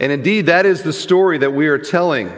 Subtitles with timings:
[0.00, 2.32] And indeed, that is the story that we are telling.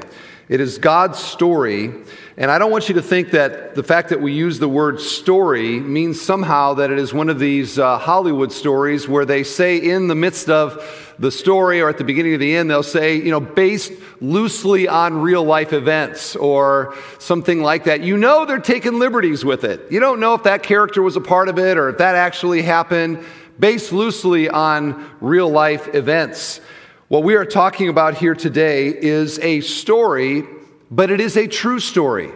[0.49, 1.93] It is God's story.
[2.37, 5.01] And I don't want you to think that the fact that we use the word
[5.01, 9.79] story means somehow that it is one of these uh, Hollywood stories where they say
[9.79, 13.17] in the midst of the story or at the beginning of the end, they'll say,
[13.17, 18.03] you know, based loosely on real life events or something like that.
[18.03, 19.91] You know, they're taking liberties with it.
[19.91, 22.63] You don't know if that character was a part of it or if that actually
[22.63, 23.25] happened,
[23.59, 26.61] based loosely on real life events.
[27.09, 30.43] What we are talking about here today is a story,
[30.91, 32.33] but it is a true story.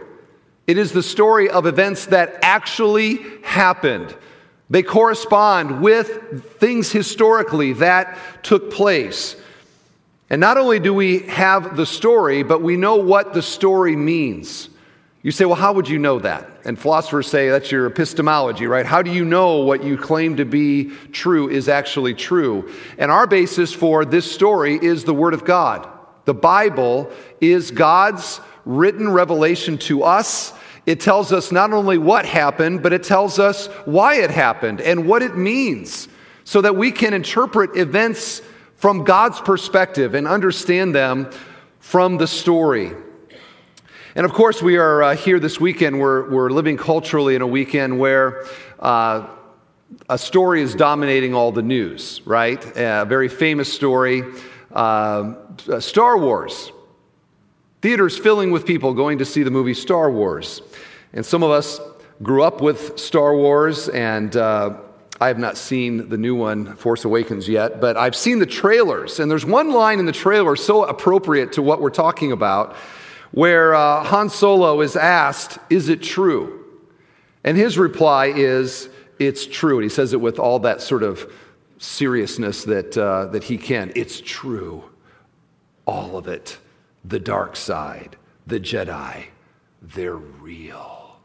[0.68, 4.14] It is the story of events that actually happened.
[4.68, 9.34] They correspond with things historically that took place.
[10.30, 14.68] And not only do we have the story, but we know what the story means.
[15.22, 16.48] You say, well, how would you know that?
[16.64, 18.86] And philosophers say that's your epistemology, right?
[18.86, 22.72] How do you know what you claim to be true is actually true?
[22.96, 25.86] And our basis for this story is the Word of God.
[26.24, 30.54] The Bible is God's written revelation to us.
[30.86, 35.06] It tells us not only what happened, but it tells us why it happened and
[35.06, 36.08] what it means
[36.44, 38.40] so that we can interpret events
[38.76, 41.30] from God's perspective and understand them
[41.78, 42.92] from the story.
[44.16, 46.00] And of course, we are uh, here this weekend.
[46.00, 48.44] We're, we're living culturally in a weekend where
[48.80, 49.28] uh,
[50.08, 52.60] a story is dominating all the news, right?
[52.76, 54.24] A very famous story
[54.72, 55.34] uh,
[55.78, 56.72] Star Wars.
[57.82, 60.60] Theaters filling with people going to see the movie Star Wars.
[61.12, 61.80] And some of us
[62.20, 64.76] grew up with Star Wars, and uh,
[65.20, 69.20] I have not seen the new one, Force Awakens, yet, but I've seen the trailers.
[69.20, 72.76] And there's one line in the trailer so appropriate to what we're talking about
[73.32, 76.64] where uh, Han Solo is asked, Is it true?
[77.44, 79.76] And his reply is, It's true.
[79.76, 81.30] And he says it with all that sort of
[81.78, 83.92] seriousness that, uh, that he can.
[83.94, 84.84] It's true.
[85.86, 86.58] All of it.
[87.04, 89.26] The dark side, the Jedi,
[89.80, 91.16] they're real.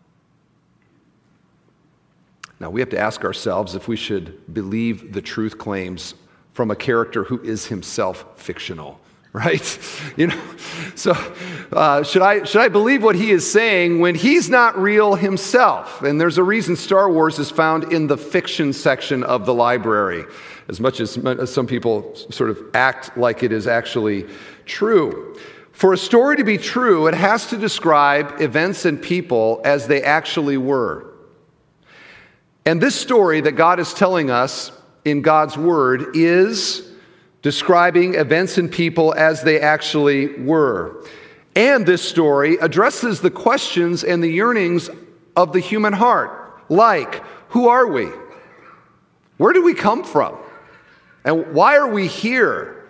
[2.59, 6.15] Now, we have to ask ourselves if we should believe the truth claims
[6.53, 8.99] from a character who is himself fictional
[9.45, 9.79] right?
[10.15, 10.41] You know,
[10.95, 11.11] so
[11.73, 16.01] uh, should I should I believe what he is saying when he's not real himself?
[16.03, 20.23] And there's a reason Star Wars is found in the fiction section of the library,
[20.69, 24.25] as much as, as some people sort of act like it is actually
[24.65, 25.37] true.
[25.73, 30.01] For a story to be true, it has to describe events and people as they
[30.01, 31.13] actually were.
[32.65, 34.71] And this story that God is telling us
[35.03, 36.89] in God's Word is
[37.45, 41.05] describing events and people as they actually were.
[41.55, 44.89] And this story addresses the questions and the yearnings
[45.35, 46.31] of the human heart,
[46.69, 48.09] like, who are we?
[49.37, 50.35] Where do we come from?
[51.23, 52.83] And why are we here?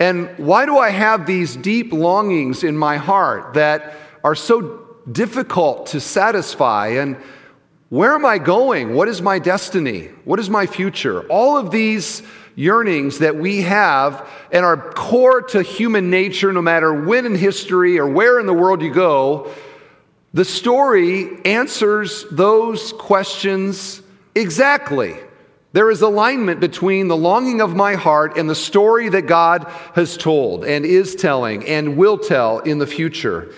[0.00, 5.86] And why do I have these deep longings in my heart that are so difficult
[5.92, 6.88] to satisfy?
[6.88, 7.18] And
[7.88, 8.94] where am I going?
[8.94, 10.06] What is my destiny?
[10.24, 11.22] What is my future?
[11.28, 12.24] All of these
[12.54, 17.98] yearnings that we have and are core to human nature, no matter when in history
[17.98, 19.52] or where in the world you go,
[20.34, 24.02] the story answers those questions
[24.34, 25.14] exactly.
[25.72, 30.16] There is alignment between the longing of my heart and the story that God has
[30.16, 33.54] told and is telling and will tell in the future.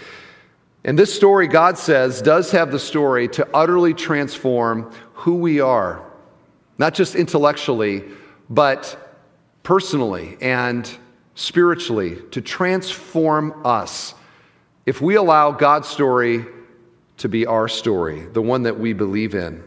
[0.85, 6.05] And this story, God says, does have the story to utterly transform who we are,
[6.79, 8.05] not just intellectually,
[8.49, 9.19] but
[9.63, 10.91] personally and
[11.35, 14.15] spiritually to transform us
[14.87, 16.45] if we allow God's story
[17.17, 19.63] to be our story, the one that we believe in.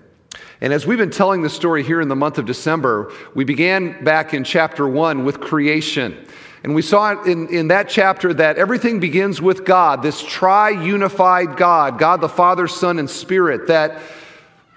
[0.61, 4.03] And as we've been telling the story here in the month of December, we began
[4.03, 6.27] back in chapter one with creation.
[6.63, 11.55] And we saw in, in that chapter that everything begins with God, this tri unified
[11.57, 14.01] God, God the Father, Son, and Spirit, that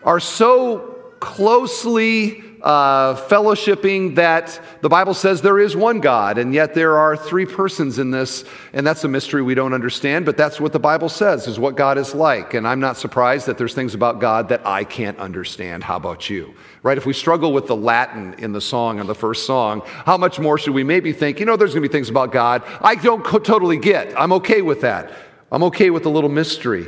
[0.03, 6.75] are so closely uh, fellowshipping that the Bible says there is one God, and yet
[6.75, 10.61] there are three persons in this, and that's a mystery we don't understand, but that's
[10.61, 12.55] what the Bible says is what God is like.
[12.55, 15.85] And I'm not surprised that there's things about God that I can't understand.
[15.85, 16.55] How about you?
[16.83, 16.99] Right?
[16.99, 20.39] If we struggle with the Latin in the song, in the first song, how much
[20.39, 22.95] more should we maybe think, you know, there's going to be things about God I
[22.95, 24.19] don't co- totally get.
[24.19, 25.13] I'm okay with that.
[25.53, 26.87] I'm okay with the little mystery.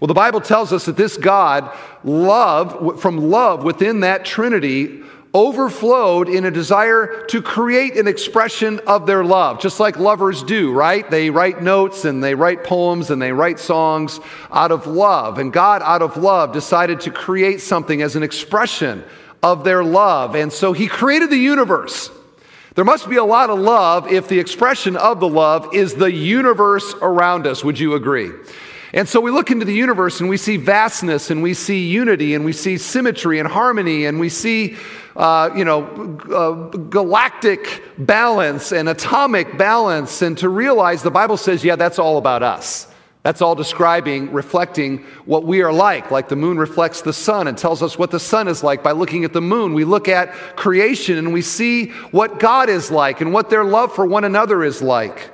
[0.00, 5.02] Well, the Bible tells us that this God, love, from love within that Trinity,
[5.34, 10.72] overflowed in a desire to create an expression of their love, just like lovers do,
[10.72, 11.08] right?
[11.10, 15.38] They write notes and they write poems and they write songs out of love.
[15.38, 19.04] And God, out of love, decided to create something as an expression
[19.42, 20.34] of their love.
[20.34, 22.10] And so He created the universe.
[22.74, 26.12] There must be a lot of love if the expression of the love is the
[26.12, 27.64] universe around us.
[27.64, 28.30] Would you agree?
[28.92, 32.34] And so we look into the universe and we see vastness and we see unity
[32.34, 34.76] and we see symmetry and harmony and we see,
[35.14, 35.84] uh, you know,
[36.32, 40.22] uh, galactic balance and atomic balance.
[40.22, 42.86] And to realize the Bible says, yeah, that's all about us.
[43.24, 47.58] That's all describing, reflecting what we are like, like the moon reflects the sun and
[47.58, 49.74] tells us what the sun is like by looking at the moon.
[49.74, 53.94] We look at creation and we see what God is like and what their love
[53.94, 55.30] for one another is like.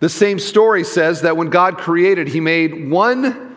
[0.00, 3.56] The same story says that when God created, He made one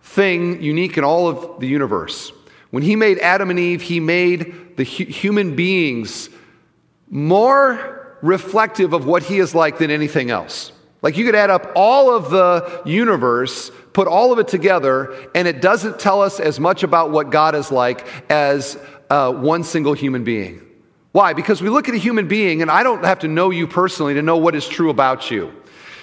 [0.00, 2.32] thing unique in all of the universe.
[2.70, 6.30] When He made Adam and Eve, He made the hu- human beings
[7.10, 10.72] more reflective of what He is like than anything else.
[11.02, 15.46] Like you could add up all of the universe, put all of it together, and
[15.46, 18.78] it doesn't tell us as much about what God is like as
[19.10, 20.65] uh, one single human being.
[21.16, 21.32] Why?
[21.32, 24.12] Because we look at a human being, and I don't have to know you personally
[24.12, 25.50] to know what is true about you.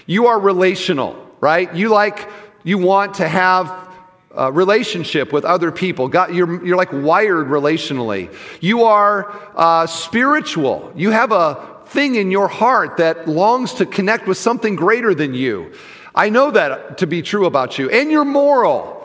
[0.07, 1.71] You are relational, right?
[1.71, 2.27] You like,
[2.63, 3.93] you want to have
[4.31, 6.07] a relationship with other people.
[6.07, 8.35] God, you're, you're like wired relationally.
[8.59, 10.91] You are uh, spiritual.
[10.95, 15.35] You have a thing in your heart that longs to connect with something greater than
[15.35, 15.73] you.
[16.15, 17.87] I know that to be true about you.
[17.91, 19.02] And you're moral.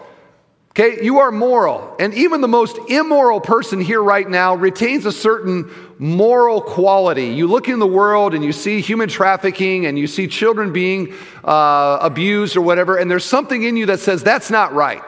[0.79, 1.97] Okay, you are moral.
[1.99, 7.31] And even the most immoral person here right now retains a certain moral quality.
[7.31, 11.15] You look in the world and you see human trafficking and you see children being
[11.43, 15.03] uh, abused or whatever, and there's something in you that says that's not right.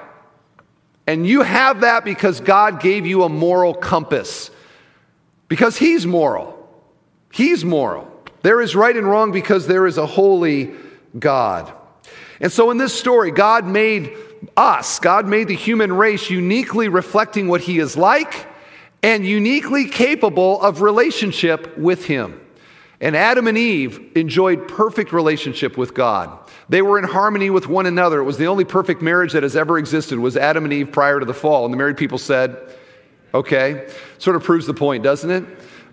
[1.07, 4.51] And you have that because God gave you a moral compass,
[5.47, 6.69] because He's moral.
[7.33, 8.11] He's moral.
[8.43, 10.73] There is right and wrong because there is a holy
[11.17, 11.73] God.
[12.41, 14.15] And so in this story, God made
[14.57, 18.47] us, God made the human race uniquely reflecting what He is like
[19.03, 22.41] and uniquely capable of relationship with Him.
[23.01, 26.39] And Adam and Eve enjoyed perfect relationship with God.
[26.69, 28.21] They were in harmony with one another.
[28.21, 31.19] It was the only perfect marriage that has ever existed was Adam and Eve prior
[31.19, 31.65] to the fall.
[31.65, 32.59] And the married people said,
[33.33, 35.45] okay, sort of proves the point, doesn't it?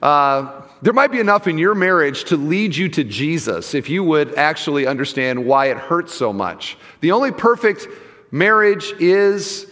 [0.01, 4.03] Uh, there might be enough in your marriage to lead you to Jesus if you
[4.03, 6.77] would actually understand why it hurts so much.
[7.01, 7.87] The only perfect
[8.31, 9.67] marriage is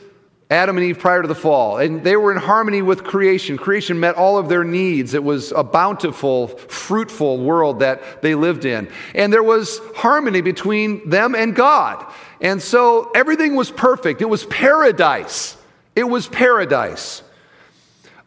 [0.49, 3.57] Adam and Eve prior to the fall, and they were in harmony with creation.
[3.57, 5.15] Creation met all of their needs.
[5.15, 8.87] It was a bountiful, fruitful world that they lived in.
[9.15, 12.05] And there was harmony between them and God.
[12.41, 14.21] And so everything was perfect.
[14.21, 15.57] It was paradise.
[15.95, 17.23] It was paradise.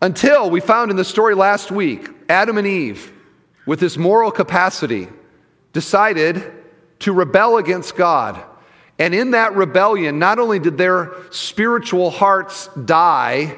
[0.00, 3.12] Until we found in the story last week, Adam and Eve,
[3.66, 5.08] with this moral capacity,
[5.72, 6.52] decided
[7.00, 8.42] to rebel against God
[8.98, 13.56] and in that rebellion, not only did their spiritual hearts die,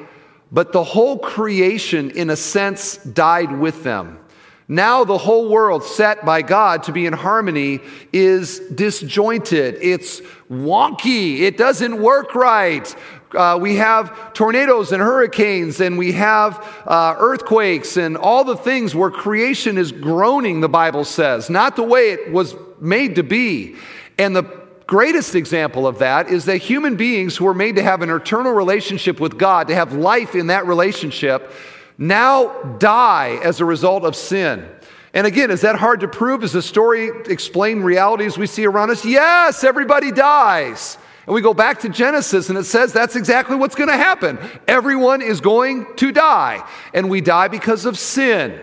[0.51, 4.19] but the whole creation, in a sense, died with them.
[4.67, 7.79] Now, the whole world, set by God to be in harmony,
[8.13, 9.77] is disjointed.
[9.81, 11.39] It's wonky.
[11.39, 12.95] It doesn't work right.
[13.33, 18.93] Uh, we have tornadoes and hurricanes, and we have uh, earthquakes, and all the things
[18.93, 23.75] where creation is groaning, the Bible says, not the way it was made to be.
[24.17, 24.43] And the
[24.85, 28.51] greatest example of that is that human beings who were made to have an eternal
[28.51, 31.51] relationship with God, to have life in that relationship,
[31.97, 32.49] now
[32.79, 34.67] die as a result of sin.
[35.13, 36.41] And again, is that hard to prove?
[36.41, 39.05] Does the story explain realities we see around us?
[39.05, 40.97] Yes, everybody dies.
[41.31, 44.37] And we go back to Genesis and it says that's exactly what's going to happen.
[44.67, 46.61] Everyone is going to die.
[46.93, 48.59] And we die because of sin.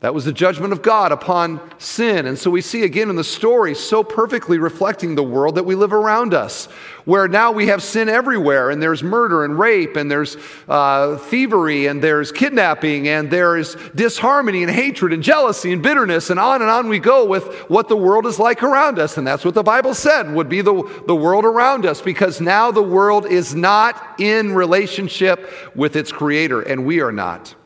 [0.00, 2.26] That was the judgment of God upon sin.
[2.26, 5.74] And so we see again in the story so perfectly reflecting the world that we
[5.74, 6.66] live around us,
[7.04, 10.36] where now we have sin everywhere, and there's murder and rape, and there's
[10.68, 16.38] uh, thievery, and there's kidnapping, and there's disharmony and hatred and jealousy and bitterness, and
[16.38, 19.18] on and on we go with what the world is like around us.
[19.18, 22.70] And that's what the Bible said would be the, the world around us, because now
[22.70, 27.56] the world is not in relationship with its creator, and we are not.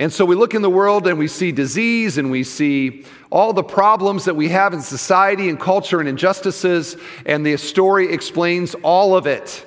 [0.00, 3.52] And so we look in the world and we see disease and we see all
[3.52, 8.74] the problems that we have in society and culture and injustices, and the story explains
[8.76, 9.66] all of it.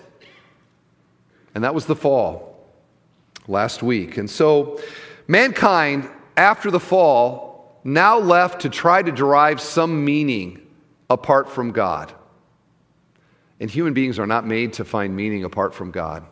[1.54, 2.68] And that was the fall
[3.48, 4.18] last week.
[4.18, 4.82] And so
[5.28, 10.66] mankind, after the fall, now left to try to derive some meaning
[11.12, 12.12] apart from God.
[13.60, 16.25] And human beings are not made to find meaning apart from God.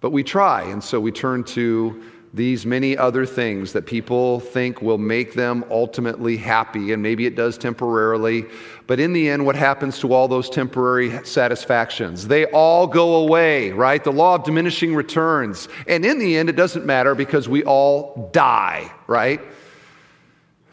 [0.00, 2.00] But we try, and so we turn to
[2.34, 7.36] these many other things that people think will make them ultimately happy, and maybe it
[7.36, 8.44] does temporarily.
[8.88, 12.26] But in the end, what happens to all those temporary satisfactions?
[12.26, 14.02] They all go away, right?
[14.02, 15.68] The law of diminishing returns.
[15.86, 19.40] And in the end, it doesn't matter because we all die, right?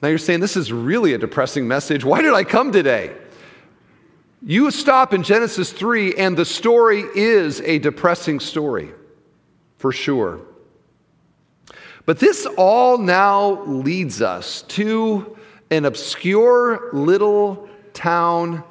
[0.02, 2.04] Now you're saying this is really a depressing message.
[2.04, 3.16] Why did I come today?
[4.42, 8.90] You stop in Genesis 3, and the story is a depressing story,
[9.78, 10.42] for sure.
[12.12, 15.38] But this all now leads us to
[15.70, 18.66] an obscure little town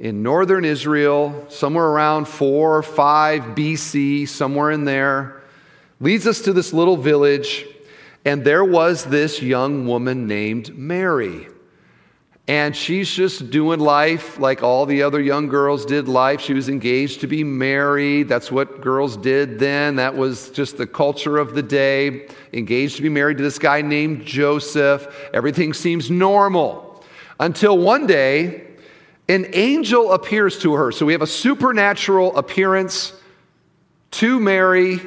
[0.00, 5.44] in northern Israel, somewhere around 4 or 5 BC, somewhere in there.
[6.00, 7.64] Leads us to this little village,
[8.24, 11.46] and there was this young woman named Mary.
[12.48, 16.40] And she's just doing life like all the other young girls did life.
[16.40, 18.28] She was engaged to be married.
[18.28, 19.96] That's what girls did then.
[19.96, 22.28] That was just the culture of the day.
[22.52, 25.28] Engaged to be married to this guy named Joseph.
[25.34, 27.04] Everything seems normal
[27.40, 28.62] until one day
[29.28, 30.92] an angel appears to her.
[30.92, 33.12] So we have a supernatural appearance
[34.12, 35.00] to Mary,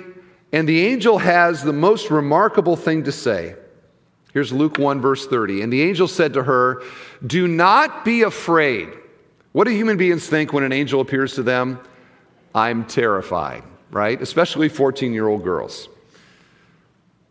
[0.52, 3.56] and the angel has the most remarkable thing to say.
[4.34, 5.62] Here's Luke 1, verse 30.
[5.62, 6.84] And the angel said to her,
[7.26, 8.90] Do not be afraid.
[9.52, 11.80] What do human beings think when an angel appears to them?
[12.54, 14.22] I'm terrified, right?
[14.22, 15.90] Especially 14 year old girls.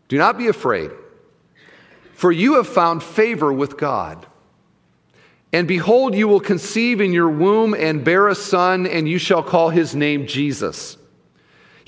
[0.07, 0.91] Do not be afraid,
[2.13, 4.25] for you have found favor with God.
[5.51, 9.41] And behold, you will conceive in your womb and bear a son, and you shall
[9.41, 10.97] call his name Jesus.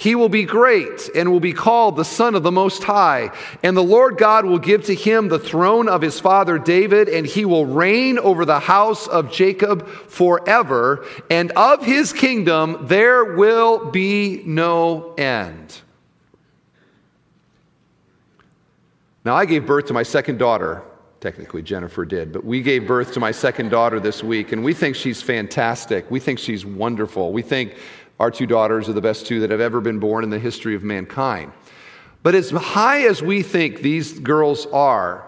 [0.02, 3.30] He will be great and will be called the Son of the Most High.
[3.62, 7.24] And the Lord God will give to him the throne of his father David, and
[7.24, 11.06] he will reign over the house of Jacob forever.
[11.30, 15.80] And of his kingdom there will be no end.
[19.24, 20.82] Now, I gave birth to my second daughter.
[21.20, 24.74] Technically, Jennifer did, but we gave birth to my second daughter this week, and we
[24.74, 26.10] think she's fantastic.
[26.10, 27.32] We think she's wonderful.
[27.32, 27.76] We think
[28.22, 30.76] our two daughters are the best two that have ever been born in the history
[30.76, 31.52] of mankind.
[32.22, 35.28] But as high as we think these girls are,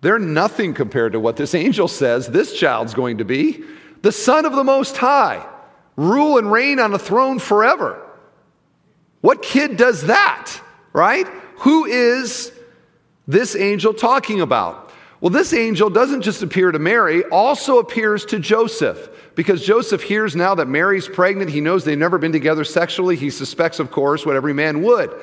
[0.00, 3.62] they're nothing compared to what this angel says this child's going to be
[4.02, 5.46] the Son of the Most High,
[5.94, 8.04] rule and reign on a throne forever.
[9.20, 10.60] What kid does that,
[10.92, 11.28] right?
[11.58, 12.50] Who is
[13.28, 14.81] this angel talking about?
[15.22, 19.08] Well, this angel doesn't just appear to Mary, also appears to Joseph.
[19.36, 21.48] Because Joseph hears now that Mary's pregnant.
[21.48, 23.14] He knows they've never been together sexually.
[23.14, 25.14] He suspects, of course, what every man would.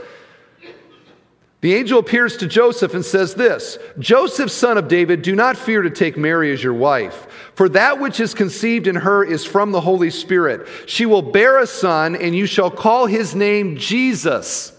[1.59, 5.81] The angel appears to Joseph and says this Joseph, son of David, do not fear
[5.81, 9.73] to take Mary as your wife, for that which is conceived in her is from
[9.73, 10.65] the Holy Spirit.
[10.85, 14.71] She will bear a son, and you shall call his name Jesus,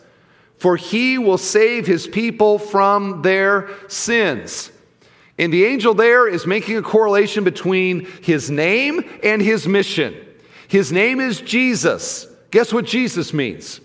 [0.57, 4.73] for he will save his people from their sins.
[5.41, 10.15] And the angel there is making a correlation between his name and his mission.
[10.69, 12.27] His name is Jesus.
[12.51, 13.81] Guess what Jesus means?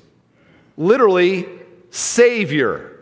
[0.75, 1.47] Literally,
[1.91, 2.99] Savior.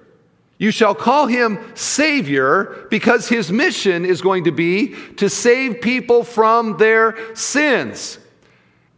[0.60, 6.24] You shall call him Savior because his mission is going to be to save people
[6.24, 8.20] from their sins.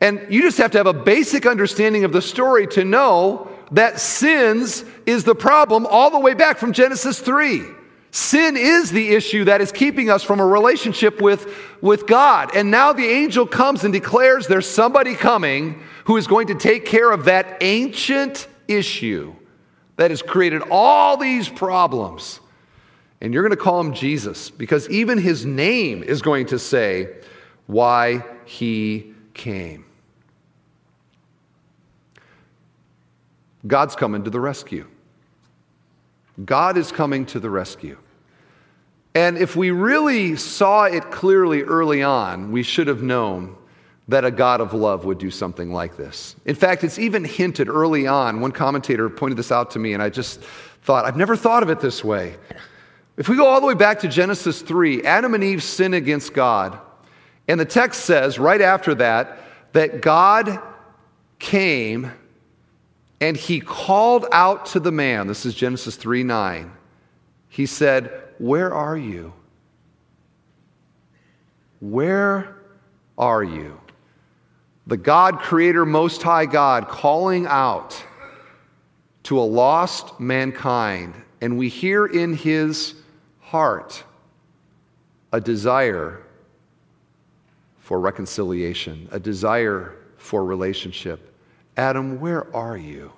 [0.01, 4.01] And you just have to have a basic understanding of the story to know that
[4.01, 7.63] sins is the problem all the way back from Genesis 3.
[8.15, 12.55] Sin is the issue that is keeping us from a relationship with, with God.
[12.55, 16.86] And now the angel comes and declares there's somebody coming who is going to take
[16.86, 19.36] care of that ancient issue
[19.98, 22.39] that has created all these problems.
[23.19, 27.17] And you're going to call him Jesus because even his name is going to say
[27.67, 29.84] why he came.
[33.67, 34.88] God's coming to the rescue.
[36.45, 37.98] God is coming to the rescue.
[39.15, 43.55] And if we really saw it clearly early on, we should have known
[44.10, 46.36] that a God of love would do something like this.
[46.45, 48.41] In fact, it's even hinted early on.
[48.41, 50.41] One commentator pointed this out to me, and I just
[50.84, 52.36] thought, I've never thought of it this way.
[53.17, 56.34] If we go all the way back to Genesis 3, Adam and Eve sin against
[56.34, 56.77] God.
[57.48, 59.39] And the text says right after that,
[59.72, 60.60] that God
[61.39, 62.12] came
[63.22, 65.27] and he called out to the man.
[65.27, 66.72] This is Genesis 3 9.
[67.48, 69.34] He said, where are you?
[71.80, 72.58] Where
[73.18, 73.80] are you?
[74.88, 78.04] The God, Creator, Most High God, calling out
[79.24, 82.94] to a lost mankind, and we hear in his
[83.39, 84.04] heart
[85.32, 86.22] a desire
[87.80, 91.34] for reconciliation, a desire for relationship.
[91.77, 93.12] Adam, where are you?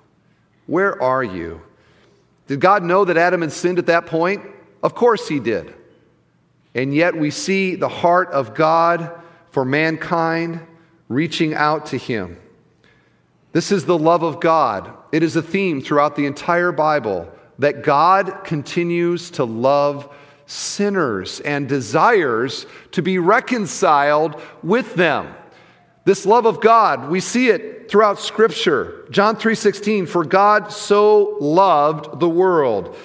[0.66, 1.62] Where are you?
[2.46, 4.42] Did God know that Adam had sinned at that point?
[4.82, 5.74] Of course he did.
[6.74, 9.10] And yet we see the heart of God
[9.50, 10.60] for mankind
[11.08, 12.38] reaching out to him.
[13.52, 14.92] This is the love of God.
[15.10, 20.14] It is a theme throughout the entire Bible that God continues to love
[20.46, 25.34] sinners and desires to be reconciled with them.
[26.04, 29.06] This love of God, we see it throughout scripture.
[29.10, 32.96] John 3:16, for God so loved the world.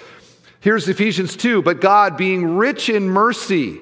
[0.64, 3.80] Here's Ephesians 2, but God being rich in mercy,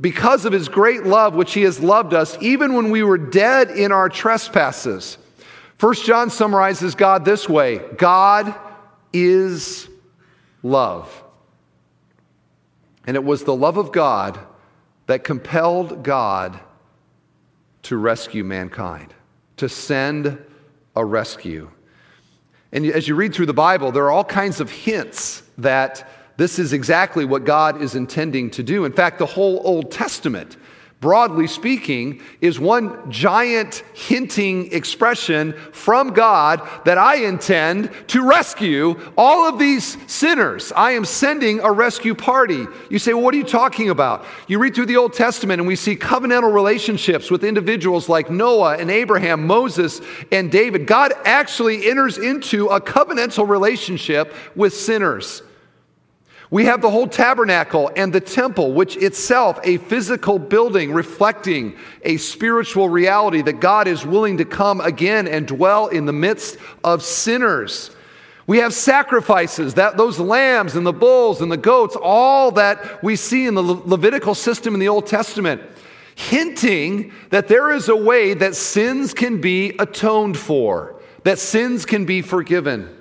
[0.00, 3.70] because of his great love which he has loved us even when we were dead
[3.70, 5.18] in our trespasses.
[5.78, 8.52] First John summarizes God this way, God
[9.12, 9.88] is
[10.64, 11.22] love.
[13.06, 14.36] And it was the love of God
[15.06, 16.58] that compelled God
[17.84, 19.14] to rescue mankind,
[19.58, 20.44] to send
[20.96, 21.70] a rescue.
[22.72, 26.06] And as you read through the Bible, there are all kinds of hints that
[26.36, 28.84] this is exactly what God is intending to do.
[28.84, 30.56] In fact, the whole Old Testament
[31.00, 39.46] broadly speaking, is one giant hinting expression from God that I intend to rescue all
[39.46, 40.72] of these sinners.
[40.74, 42.66] I am sending a rescue party.
[42.88, 44.24] You say, well, what are you talking about?
[44.48, 48.78] You read through the Old Testament and we see covenantal relationships with individuals like Noah
[48.78, 50.00] and Abraham, Moses
[50.32, 50.86] and David.
[50.86, 55.42] God actually enters into a covenantal relationship with sinners.
[56.50, 62.18] We have the whole tabernacle and the temple, which itself a physical building reflecting a
[62.18, 67.02] spiritual reality that God is willing to come again and dwell in the midst of
[67.02, 67.90] sinners.
[68.46, 73.16] We have sacrifices, that those lambs and the bulls and the goats, all that we
[73.16, 75.60] see in the Le- Levitical system in the Old Testament,
[76.14, 82.04] hinting that there is a way that sins can be atoned for, that sins can
[82.04, 82.96] be forgiven.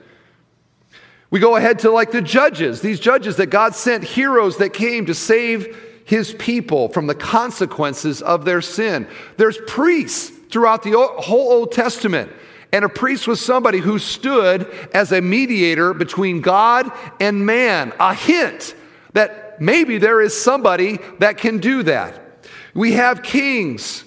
[1.35, 5.05] We go ahead to like the judges, these judges that God sent, heroes that came
[5.07, 9.05] to save his people from the consequences of their sin.
[9.35, 12.31] There's priests throughout the whole Old Testament.
[12.71, 16.89] And a priest was somebody who stood as a mediator between God
[17.19, 18.73] and man, a hint
[19.11, 22.47] that maybe there is somebody that can do that.
[22.73, 24.05] We have kings,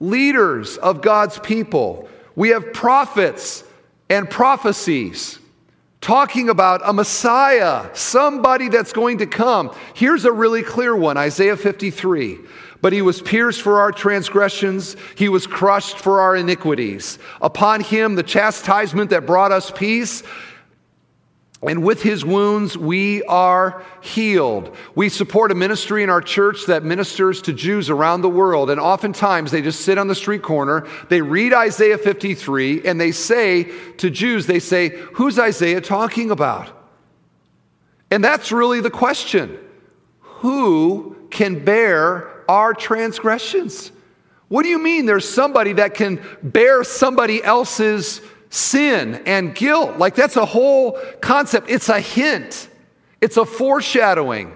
[0.00, 2.10] leaders of God's people.
[2.36, 3.64] We have prophets
[4.10, 5.38] and prophecies
[6.02, 9.74] talking about a Messiah, somebody that's going to come.
[9.94, 12.38] Here's a really clear one Isaiah 53.
[12.82, 17.20] But he was pierced for our transgressions, he was crushed for our iniquities.
[17.40, 20.24] Upon him, the chastisement that brought us peace
[21.64, 24.74] and with his wounds, we are healed.
[24.96, 28.68] We support a ministry in our church that ministers to Jews around the world.
[28.68, 33.12] And oftentimes they just sit on the street corner, they read Isaiah 53, and they
[33.12, 36.68] say to Jews, they say, Who's Isaiah talking about?
[38.10, 39.56] And that's really the question
[40.20, 43.92] Who can bear our transgressions?
[44.48, 48.20] What do you mean there's somebody that can bear somebody else's
[48.52, 49.96] sin and guilt.
[49.96, 51.70] Like that's a whole concept.
[51.70, 52.68] It's a hint,
[53.20, 54.54] it's a foreshadowing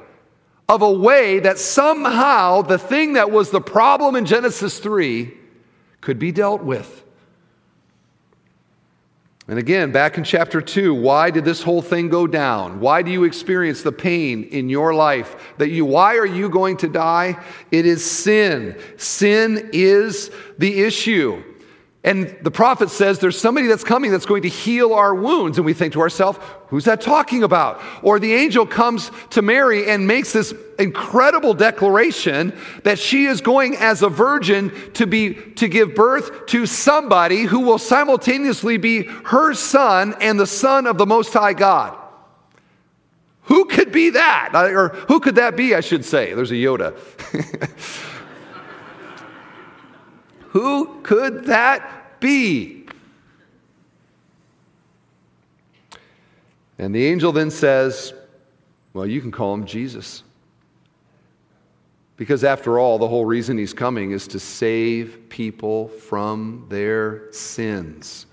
[0.69, 5.33] of a way that somehow the thing that was the problem in Genesis 3
[6.01, 7.05] could be dealt with.
[9.49, 12.81] And again, back in chapter 2, why did this whole thing go down?
[12.81, 16.77] Why do you experience the pain in your life that you why are you going
[16.79, 17.41] to die?
[17.71, 18.77] It is sin.
[18.97, 21.43] Sin is the issue.
[22.07, 25.59] And the prophet says there's somebody that's coming that's going to heal our wounds.
[25.59, 26.39] And we think to ourselves,
[26.69, 27.83] who's that talking about?
[28.01, 33.75] Or the angel comes to Mary and makes this incredible declaration that she is going
[33.79, 39.53] as a virgin to be to give birth to somebody who will simultaneously be her
[39.53, 41.99] son and the son of the most high God.
[43.43, 44.53] Who could be that?
[44.55, 46.35] Or who could that be, I should say?
[46.35, 46.97] There's a Yoda.
[50.57, 52.87] Who could that be?
[56.79, 58.13] And the angel then says,
[58.93, 60.23] Well, you can call him Jesus.
[62.17, 68.27] Because after all, the whole reason he's coming is to save people from their sins.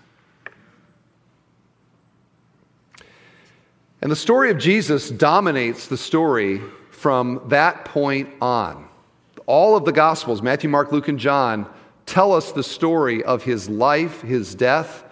[4.01, 8.87] And the story of Jesus dominates the story from that point on.
[9.45, 11.67] All of the Gospels, Matthew, Mark, Luke, and John,
[12.05, 15.03] tell us the story of his life, his death,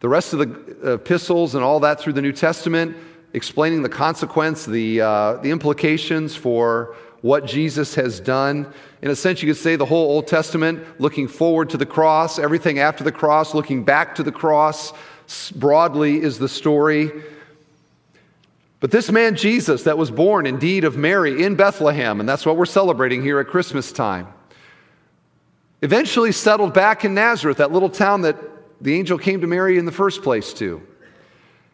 [0.00, 2.96] the rest of the epistles and all that through the New Testament,
[3.32, 8.72] explaining the consequence, the, uh, the implications for what Jesus has done.
[9.02, 12.38] In a sense, you could say the whole Old Testament looking forward to the cross,
[12.38, 14.92] everything after the cross, looking back to the cross,
[15.54, 17.10] broadly is the story.
[18.80, 22.56] But this man Jesus, that was born indeed of Mary in Bethlehem, and that's what
[22.56, 24.26] we're celebrating here at Christmas time,
[25.82, 28.36] eventually settled back in Nazareth, that little town that
[28.80, 30.86] the angel came to Mary in the first place to.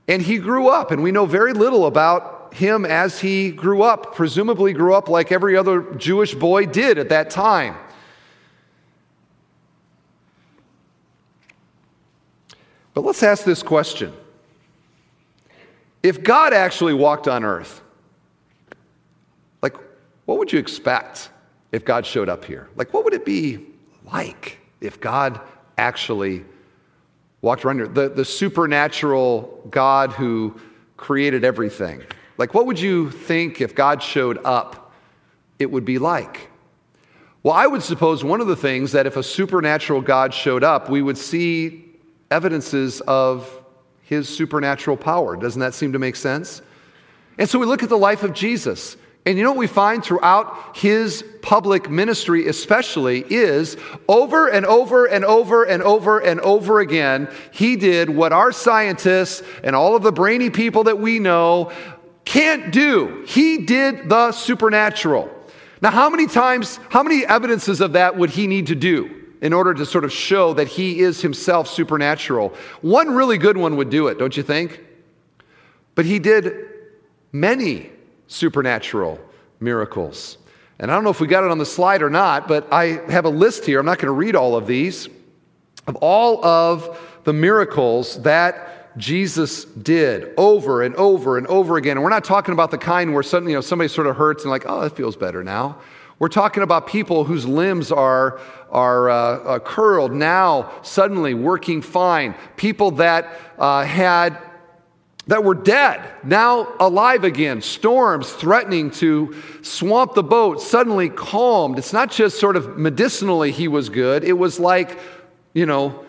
[0.08, 4.14] And he grew up, and we know very little about him as he grew up,
[4.14, 7.76] presumably grew up like every other Jewish boy did at that time.
[12.94, 14.12] But let's ask this question
[16.02, 17.82] If God actually walked on earth,
[19.60, 19.76] like,
[20.24, 21.30] what would you expect
[21.72, 22.68] if God showed up here?
[22.76, 23.66] Like, what would it be
[24.12, 25.40] like if God
[25.78, 26.44] actually
[27.40, 27.88] walked around here?
[27.88, 30.58] The, the supernatural God who
[30.96, 32.02] created everything.
[32.38, 34.92] Like, what would you think if God showed up,
[35.58, 36.50] it would be like?
[37.42, 40.90] Well, I would suppose one of the things that if a supernatural God showed up,
[40.90, 41.84] we would see
[42.30, 43.48] evidences of
[44.02, 45.36] his supernatural power.
[45.36, 46.60] Doesn't that seem to make sense?
[47.38, 48.96] And so we look at the life of Jesus.
[49.26, 53.76] And you know what we find throughout his public ministry, especially, is
[54.08, 59.42] over and over and over and over and over again, he did what our scientists
[59.64, 61.72] and all of the brainy people that we know
[62.24, 63.24] can't do.
[63.26, 65.28] He did the supernatural.
[65.82, 69.52] Now, how many times, how many evidences of that would he need to do in
[69.52, 72.54] order to sort of show that he is himself supernatural?
[72.80, 74.84] One really good one would do it, don't you think?
[75.96, 76.68] But he did
[77.32, 77.90] many
[78.26, 79.18] supernatural
[79.60, 80.38] miracles.
[80.78, 83.00] And I don't know if we got it on the slide or not, but I
[83.10, 83.80] have a list here.
[83.80, 85.08] I'm not going to read all of these,
[85.86, 91.96] of all of the miracles that Jesus did over and over and over again.
[91.96, 94.44] And we're not talking about the kind where suddenly, you know, somebody sort of hurts
[94.44, 95.78] and like, oh, that feels better now.
[96.18, 102.34] We're talking about people whose limbs are, are uh, uh, curled now, suddenly working fine.
[102.56, 104.38] People that uh, had
[105.28, 111.78] that were dead, now alive again, storms threatening to swamp the boat, suddenly calmed.
[111.78, 114.98] It's not just sort of medicinally he was good, it was like,
[115.52, 116.04] you know,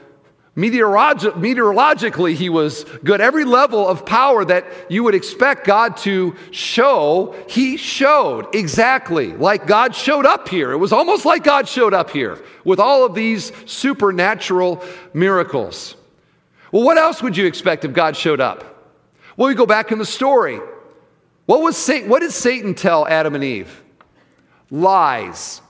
[0.55, 3.19] meteorologi- meteorologically he was good.
[3.19, 9.65] Every level of power that you would expect God to show, he showed exactly like
[9.65, 10.71] God showed up here.
[10.71, 15.95] It was almost like God showed up here with all of these supernatural miracles.
[16.71, 18.76] Well, what else would you expect if God showed up?
[19.37, 20.59] Well, we go back in the story.
[21.45, 23.83] What, was Satan, what did Satan tell Adam and Eve?
[24.69, 25.61] Lies.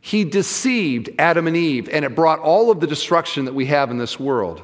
[0.00, 3.90] He deceived Adam and Eve, and it brought all of the destruction that we have
[3.90, 4.60] in this world.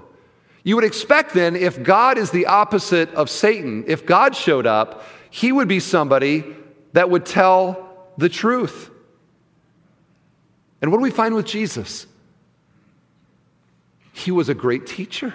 [0.65, 5.05] You would expect then, if God is the opposite of Satan, if God showed up,
[5.31, 6.45] he would be somebody
[6.93, 8.91] that would tell the truth.
[10.81, 12.07] And what do we find with Jesus?
[14.13, 15.35] He was a great teacher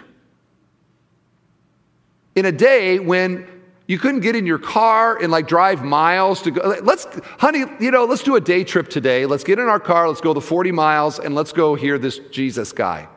[2.37, 3.47] in a day when
[3.87, 6.75] you couldn't get in your car and like drive miles to go.
[6.83, 7.07] Let's,
[7.39, 9.25] honey, you know, let's do a day trip today.
[9.25, 12.19] Let's get in our car, let's go the 40 miles, and let's go hear this
[12.29, 13.07] Jesus guy.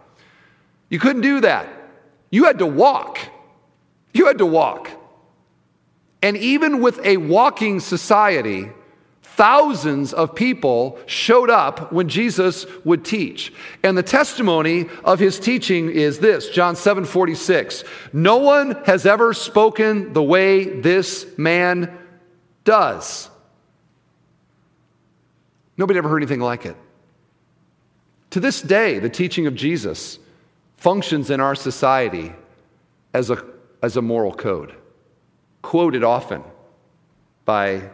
[0.88, 1.68] You couldn't do that.
[2.30, 3.18] You had to walk.
[4.14, 4.90] You had to walk.
[6.22, 8.70] And even with a walking society,
[9.40, 13.54] Thousands of people showed up when Jesus would teach.
[13.82, 17.84] And the testimony of his teaching is this John 7 46.
[18.12, 21.90] No one has ever spoken the way this man
[22.64, 23.30] does.
[25.78, 26.76] Nobody ever heard anything like it.
[28.32, 30.18] To this day, the teaching of Jesus
[30.76, 32.34] functions in our society
[33.14, 33.42] as a,
[33.82, 34.74] as a moral code,
[35.62, 36.44] quoted often
[37.46, 37.88] by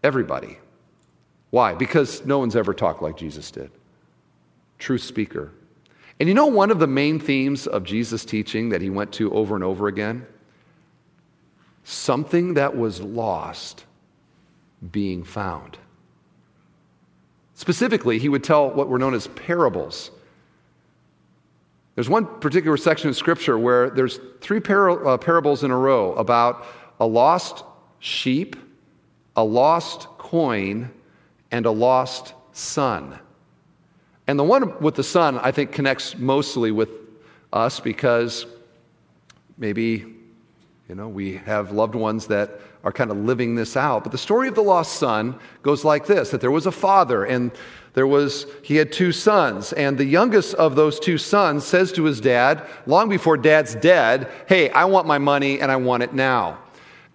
[0.00, 0.58] everybody.
[1.54, 1.72] Why?
[1.72, 3.70] Because no one's ever talked like Jesus did.
[4.80, 5.52] True speaker.
[6.18, 9.32] And you know one of the main themes of Jesus' teaching that he went to
[9.32, 10.26] over and over again?
[11.84, 13.84] Something that was lost
[14.90, 15.78] being found.
[17.54, 20.10] Specifically, he would tell what were known as parables.
[21.94, 26.14] There's one particular section of scripture where there's three par- uh, parables in a row
[26.14, 26.66] about
[26.98, 27.62] a lost
[28.00, 28.56] sheep,
[29.36, 30.90] a lost coin,
[31.54, 33.16] and a lost son.
[34.26, 36.88] And the one with the son, I think, connects mostly with
[37.52, 38.44] us because
[39.56, 40.04] maybe,
[40.88, 44.02] you know, we have loved ones that are kind of living this out.
[44.02, 47.24] But the story of the lost son goes like this that there was a father
[47.24, 47.52] and
[47.92, 52.02] there was he had two sons and the youngest of those two sons says to
[52.02, 56.12] his dad long before dad's dead hey i want my money and i want it
[56.12, 56.58] now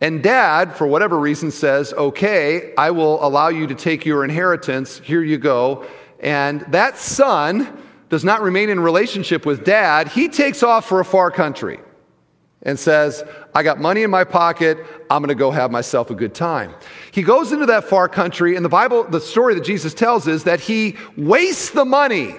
[0.02, 5.00] and dad, for whatever reason, says, Okay, I will allow you to take your inheritance.
[5.00, 5.86] Here you go.
[6.20, 10.08] And that son does not remain in relationship with dad.
[10.08, 11.80] He takes off for a far country.
[12.64, 13.24] and says,
[13.56, 16.76] I got money in my pocket, I'm going to go have myself a good time.
[17.12, 20.44] He goes into that far country, and the Bible, the story that Jesus tells is
[20.44, 22.36] that he wastes the money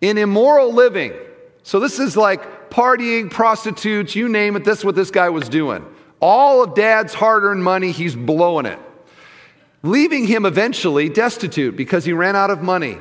[0.00, 1.12] in immoral living.
[1.62, 5.48] So this is like partying, prostitutes, you name it, this is what this guy was
[5.48, 5.86] doing.
[6.20, 8.78] All of dad's hard earned money, he's blowing it,
[9.82, 12.98] leaving him eventually destitute because he ran out of money.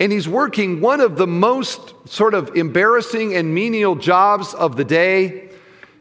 [0.00, 4.84] And he's working one of the most sort of embarrassing and menial jobs of the
[4.84, 5.50] day.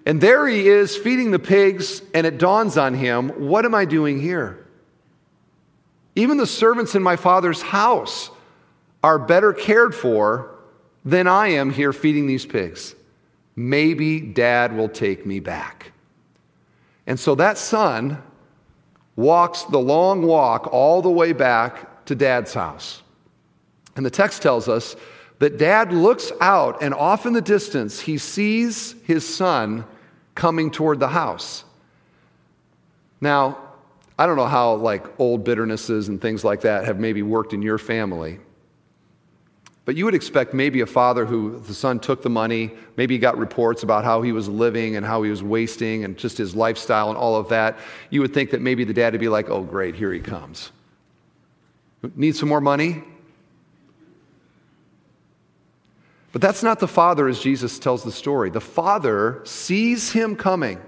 [0.06, 3.86] And there he is feeding the pigs, and it dawns on him what am I
[3.86, 4.66] doing here?
[6.16, 8.32] Even the servants in my father's house
[9.04, 10.56] are better cared for
[11.06, 12.96] than I am here feeding these pigs.
[13.56, 15.92] Maybe dad will take me back.
[17.08, 18.22] And so that son
[19.16, 23.02] walks the long walk all the way back to dad's house.
[23.96, 24.96] And the text tells us
[25.40, 29.86] that dad looks out, and off in the distance, he sees his son
[30.36, 31.64] coming toward the house.
[33.22, 33.58] Now,
[34.20, 37.62] I don't know how like old bitternesses and things like that have maybe worked in
[37.62, 38.40] your family.
[39.88, 43.20] But you would expect maybe a father who the son took the money, maybe he
[43.20, 46.54] got reports about how he was living and how he was wasting and just his
[46.54, 47.78] lifestyle and all of that.
[48.10, 50.74] You would think that maybe the dad would be like, oh, great, here he comes.
[52.18, 53.02] Need some more money?
[56.34, 58.50] But that's not the father as Jesus tells the story.
[58.50, 60.82] The father sees him coming,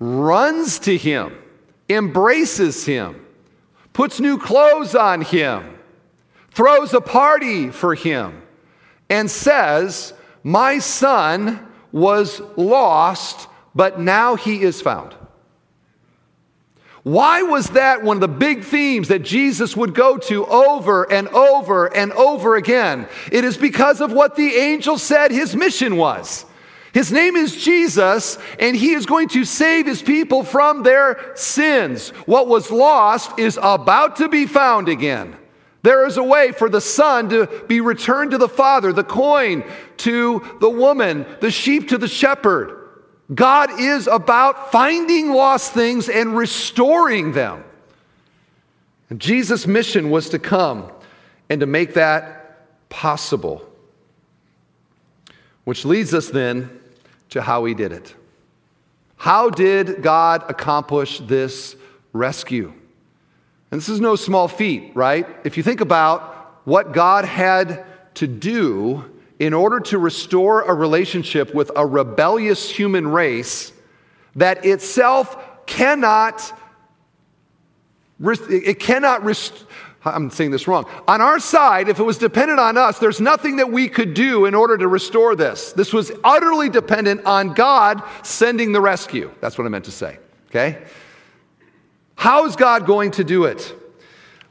[0.00, 1.38] runs to him,
[1.88, 3.24] embraces him,
[3.92, 5.77] puts new clothes on him
[6.50, 8.42] throws a party for him
[9.08, 15.14] and says, My son was lost, but now he is found.
[17.04, 21.28] Why was that one of the big themes that Jesus would go to over and
[21.28, 23.08] over and over again?
[23.32, 26.44] It is because of what the angel said his mission was.
[26.92, 32.10] His name is Jesus, and he is going to save his people from their sins.
[32.26, 35.36] What was lost is about to be found again.
[35.88, 39.64] There is a way for the son to be returned to the father, the coin
[39.96, 42.90] to the woman, the sheep to the shepherd.
[43.34, 47.64] God is about finding lost things and restoring them.
[49.08, 50.92] And Jesus' mission was to come
[51.48, 53.66] and to make that possible.
[55.64, 56.82] Which leads us then
[57.30, 58.14] to how he did it.
[59.16, 61.76] How did God accomplish this
[62.12, 62.74] rescue?
[63.70, 65.26] And this is no small feat, right?
[65.44, 69.04] If you think about what God had to do
[69.38, 73.72] in order to restore a relationship with a rebellious human race
[74.36, 76.52] that itself cannot
[78.20, 79.64] it cannot rest,
[80.04, 80.86] I'm saying this wrong.
[81.06, 84.46] On our side, if it was dependent on us, there's nothing that we could do
[84.46, 85.72] in order to restore this.
[85.72, 89.30] This was utterly dependent on God sending the rescue.
[89.40, 90.18] That's what I meant to say.
[90.48, 90.82] Okay?
[92.18, 93.72] How is God going to do it?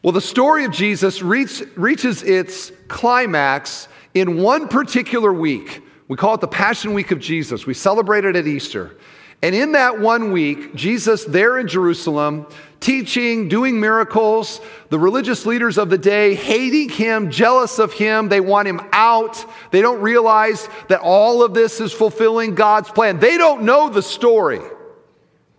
[0.02, 5.82] Well, the story of Jesus reach, reaches its climax in one particular week.
[6.08, 7.66] We call it the Passion Week of Jesus.
[7.66, 8.96] We celebrate it at Easter.
[9.42, 12.48] And in that one week, Jesus, there in Jerusalem,
[12.80, 18.40] teaching, doing miracles, the religious leaders of the day hating him, jealous of him, they
[18.40, 19.44] want him out.
[19.72, 23.20] They don't realize that all of this is fulfilling God's plan.
[23.20, 24.62] They don't know the story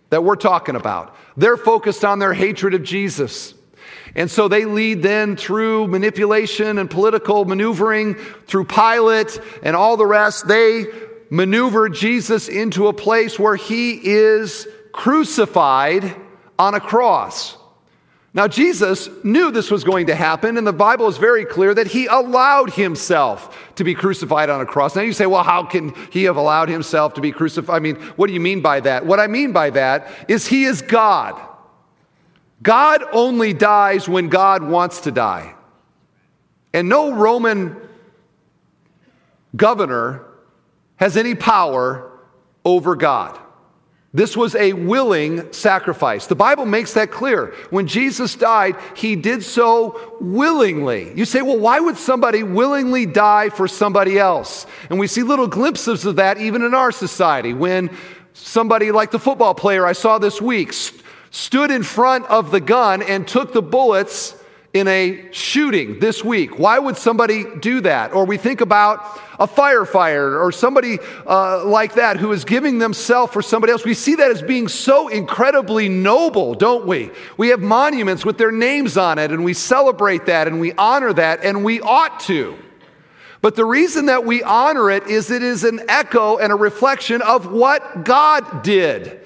[0.09, 1.15] that we're talking about.
[1.39, 3.53] They're focused on their hatred of Jesus.
[4.13, 10.05] And so they lead then through manipulation and political maneuvering, through Pilate and all the
[10.05, 10.47] rest.
[10.47, 10.87] They
[11.29, 16.13] maneuver Jesus into a place where he is crucified
[16.57, 17.55] on a cross.
[18.31, 21.87] Now, Jesus knew this was going to happen, and the Bible is very clear that
[21.87, 24.95] he allowed himself to be crucified on a cross.
[24.95, 27.75] Now, you say, well, how can he have allowed himself to be crucified?
[27.75, 29.03] I mean, what do you mean by that?
[29.05, 31.41] What I mean by that is he is God.
[32.61, 35.55] God only dies when God wants to die.
[36.71, 37.75] And no Roman
[39.55, 40.25] governor
[40.97, 42.11] has any power
[42.63, 43.39] over God.
[44.11, 46.25] This was a willing sacrifice.
[46.25, 47.53] The Bible makes that clear.
[47.69, 51.13] When Jesus died, he did so willingly.
[51.15, 54.65] You say, well, why would somebody willingly die for somebody else?
[54.89, 57.53] And we see little glimpses of that even in our society.
[57.53, 57.95] When
[58.33, 62.59] somebody like the football player I saw this week st- stood in front of the
[62.59, 64.33] gun and took the bullets
[64.73, 66.59] in a shooting this week.
[66.59, 68.13] Why would somebody do that?
[68.13, 73.33] Or we think about a firefighter or somebody uh, like that who is giving themselves
[73.33, 73.83] for somebody else.
[73.83, 77.09] We see that as being so incredibly noble, don't we?
[77.37, 81.13] We have monuments with their names on it and we celebrate that and we honor
[81.13, 82.55] that and we ought to.
[83.41, 87.21] But the reason that we honor it is it is an echo and a reflection
[87.21, 89.21] of what God did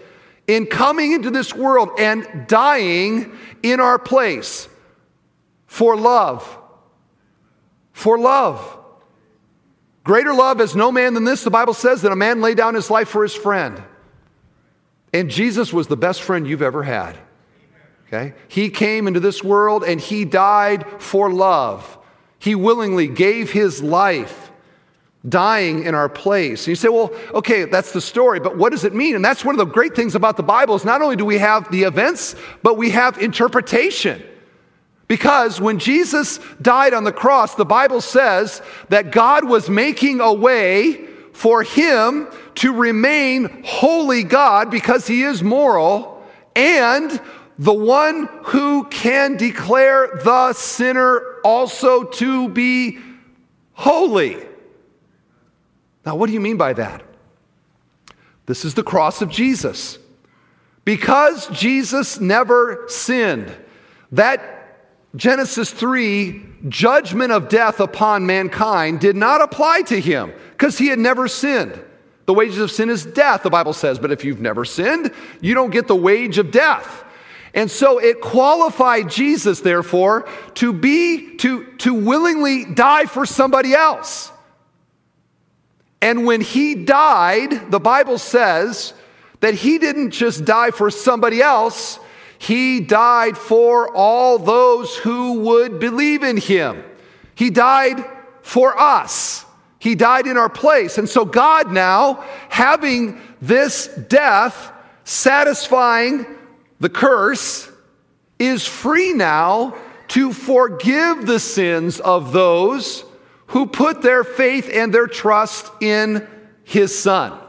[0.47, 4.69] in coming into this world and dying in our place
[5.73, 6.59] for love.
[7.93, 8.77] For love.
[10.03, 12.75] Greater love has no man than this, the Bible says, that a man lay down
[12.75, 13.81] his life for his friend.
[15.13, 17.17] And Jesus was the best friend you've ever had.
[18.05, 18.35] Okay?
[18.49, 21.97] He came into this world and he died for love.
[22.37, 24.51] He willingly gave his life,
[25.27, 26.65] dying in our place.
[26.65, 29.15] And you say, well, okay, that's the story, but what does it mean?
[29.15, 31.39] And that's one of the great things about the Bible is not only do we
[31.39, 34.23] have the events, but we have interpretation.
[35.07, 40.33] Because when Jesus died on the cross, the Bible says that God was making a
[40.33, 46.23] way for him to remain holy God because he is moral
[46.55, 47.19] and
[47.57, 52.99] the one who can declare the sinner also to be
[53.73, 54.37] holy.
[56.05, 57.03] Now, what do you mean by that?
[58.45, 59.97] This is the cross of Jesus.
[60.85, 63.55] Because Jesus never sinned,
[64.11, 64.52] that
[65.15, 70.99] Genesis 3 judgment of death upon mankind did not apply to him because he had
[70.99, 71.79] never sinned.
[72.25, 75.53] The wages of sin is death, the Bible says, but if you've never sinned, you
[75.53, 77.03] don't get the wage of death.
[77.53, 84.31] And so it qualified Jesus, therefore, to be, to, to willingly die for somebody else.
[86.01, 88.93] And when he died, the Bible says
[89.41, 91.99] that he didn't just die for somebody else,
[92.43, 96.83] he died for all those who would believe in him.
[97.35, 98.03] He died
[98.41, 99.45] for us.
[99.79, 100.97] He died in our place.
[100.97, 104.73] And so God now, having this death,
[105.05, 106.25] satisfying
[106.81, 107.71] the curse,
[108.37, 109.77] is free now
[110.09, 113.05] to forgive the sins of those
[113.47, 116.27] who put their faith and their trust in
[116.65, 117.39] his son.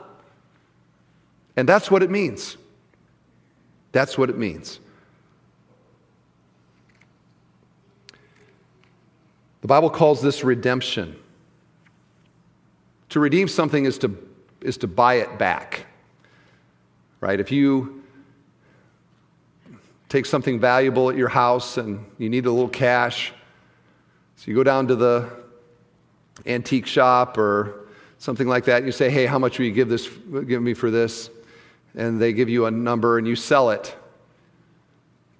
[1.56, 2.56] And that's what it means.
[3.90, 4.78] That's what it means.
[9.64, 11.16] The Bible calls this redemption.
[13.08, 14.14] To redeem something is to,
[14.60, 15.86] is to buy it back.
[17.22, 17.40] Right?
[17.40, 18.04] If you
[20.10, 23.32] take something valuable at your house and you need a little cash.
[24.36, 25.30] So you go down to the
[26.44, 29.88] antique shop or something like that and you say, "Hey, how much will you give
[29.88, 30.10] this
[30.46, 31.30] give me for this?"
[31.94, 33.96] And they give you a number and you sell it.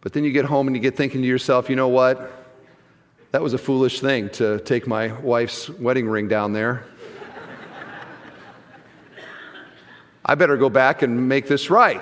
[0.01, 2.44] But then you get home and you get thinking to yourself, "You know what?
[3.35, 6.85] That was a foolish thing to take my wife's wedding ring down there."
[10.25, 12.01] I better go back and make this right.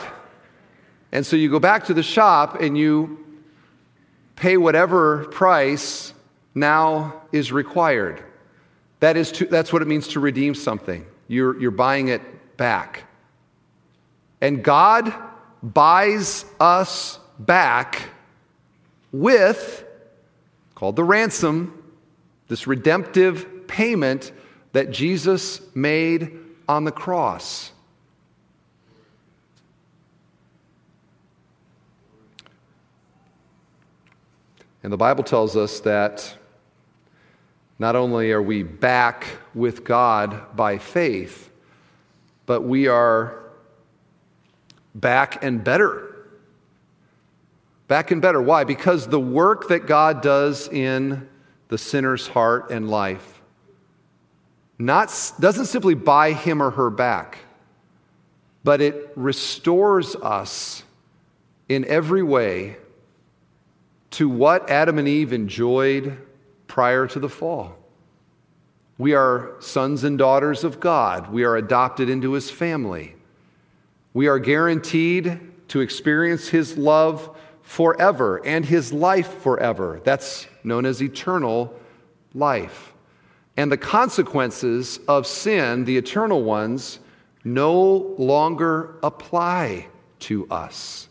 [1.10, 3.18] And so you go back to the shop and you
[4.36, 6.12] pay whatever price
[6.54, 8.22] now is required.
[9.00, 11.06] That is to, that's what it means to redeem something.
[11.28, 12.20] You're, you're buying it
[12.58, 13.04] back.
[14.42, 15.14] And God
[15.62, 18.10] buys us back
[19.12, 19.86] with,
[20.82, 21.80] called the ransom,
[22.48, 24.32] this redemptive payment
[24.72, 26.36] that Jesus made
[26.68, 27.70] on the cross.
[34.82, 36.36] And the Bible tells us that
[37.78, 41.48] not only are we back with God by faith,
[42.44, 43.52] but we are
[44.96, 46.11] back and better.
[47.92, 48.40] Back and better.
[48.40, 48.64] Why?
[48.64, 51.28] Because the work that God does in
[51.68, 53.42] the sinner's heart and life
[54.78, 57.40] not, doesn't simply buy him or her back,
[58.64, 60.84] but it restores us
[61.68, 62.78] in every way
[64.12, 66.16] to what Adam and Eve enjoyed
[66.68, 67.76] prior to the fall.
[68.96, 71.30] We are sons and daughters of God.
[71.30, 73.16] We are adopted into his family.
[74.14, 77.36] We are guaranteed to experience his love
[77.72, 79.98] forever and his life forever.
[80.04, 81.72] That's known as eternal
[82.34, 82.92] life.
[83.56, 86.98] And the consequences of sin, the eternal ones,
[87.44, 91.08] no longer apply to us.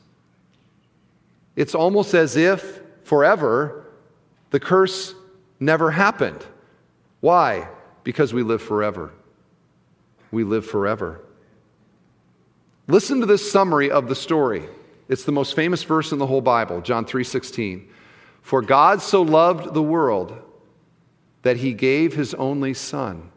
[1.56, 3.84] It's almost as if forever,
[4.52, 5.16] the curse
[5.60, 6.46] never happened.
[7.22, 7.70] Why?
[8.04, 9.12] Because we live forever.
[10.30, 11.22] We live forever.
[12.88, 14.68] Listen to this summary of the story.
[15.12, 17.86] It's the most famous verse in the whole Bible, John 3:16.
[18.42, 20.42] For God so loved the world
[21.42, 23.30] that he gave his only son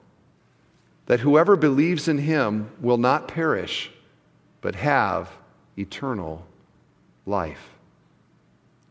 [1.07, 3.91] that whoever believes in him will not perish
[4.61, 5.33] but have
[5.77, 6.47] eternal
[7.27, 7.71] life.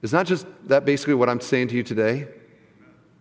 [0.02, 2.28] Is not just that basically what I'm saying to you today?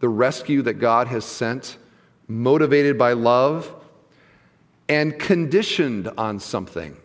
[0.01, 1.79] The rescue that God has sent
[2.27, 3.73] motivated by love,
[4.89, 6.97] and conditioned on something.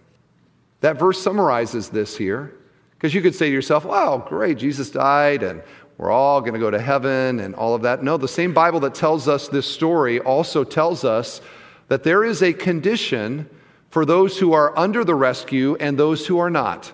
[0.82, 2.54] That verse summarizes this here
[2.96, 5.62] because you could say to yourself, wow, great, Jesus died and
[5.98, 8.04] we're all going to go to heaven and all of that.
[8.04, 11.42] No, the same Bible that tells us this story also tells us
[11.88, 13.50] that there is a condition
[13.90, 16.94] for those who are under the rescue and those who are not.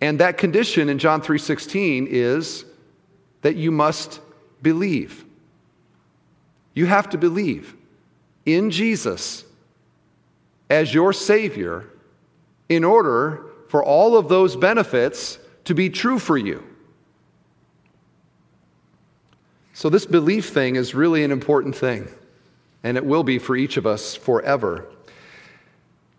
[0.00, 2.64] And that condition in John 3:16 is
[3.42, 4.20] that you must
[4.62, 5.24] believe.
[6.74, 7.76] You have to believe
[8.46, 9.44] in Jesus
[10.70, 11.84] as your savior
[12.68, 16.64] in order for all of those benefits to be true for you.
[19.74, 22.08] So, this belief thing is really an important thing,
[22.82, 24.88] and it will be for each of us forever.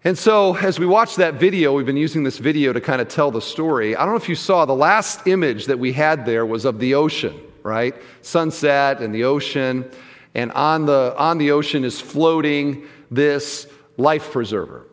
[0.05, 3.09] And so, as we watch that video, we've been using this video to kind of
[3.09, 3.97] tell the story.
[3.97, 6.79] I don't know if you saw the last image that we had there was of
[6.79, 7.93] the ocean, right?
[8.21, 9.91] Sunset and the ocean.
[10.35, 14.87] And on the, on the ocean is floating this life preserver.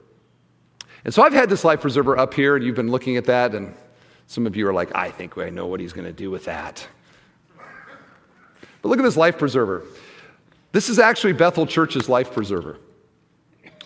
[1.06, 3.54] And so I've had this life preserver up here, and you've been looking at that,
[3.54, 3.72] and
[4.26, 6.46] some of you are like, I think I know what he's going to do with
[6.46, 6.84] that.
[8.82, 9.84] But look at this life preserver.
[10.72, 12.78] This is actually Bethel Church's life preserver.